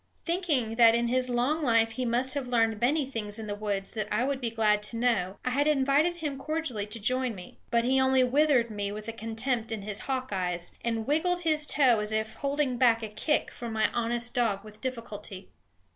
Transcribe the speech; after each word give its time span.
Thinking 0.25 0.77
that 0.77 0.95
in 0.95 1.09
his 1.09 1.29
long 1.29 1.61
life 1.61 1.91
he 1.91 2.05
must 2.05 2.33
have 2.33 2.47
learned 2.47 2.81
many 2.81 3.05
things 3.05 3.37
in 3.37 3.45
the 3.45 3.53
woods 3.53 3.93
that 3.93 4.07
I 4.11 4.23
would 4.23 4.41
be 4.41 4.49
glad 4.49 4.81
to 4.81 4.97
know, 4.97 5.37
I 5.45 5.51
had 5.51 5.67
invited 5.67 6.15
him 6.15 6.39
cordially 6.39 6.87
to 6.87 6.99
join 6.99 7.35
me. 7.35 7.59
But 7.69 7.83
he 7.83 8.01
only 8.01 8.23
withered 8.23 8.71
me 8.71 8.91
with 8.91 9.05
the 9.05 9.13
contempt 9.13 9.71
in 9.71 9.83
his 9.83 9.99
hawk 9.99 10.29
eyes, 10.33 10.71
and 10.83 11.05
wiggled 11.05 11.41
his 11.41 11.67
toe 11.67 11.99
as 11.99 12.11
if 12.11 12.33
holding 12.33 12.77
back 12.77 13.03
a 13.03 13.09
kick 13.09 13.51
from 13.51 13.73
my 13.73 13.91
honest 13.93 14.33
dog 14.33 14.63
with 14.63 14.81
difficulty. 14.81 15.49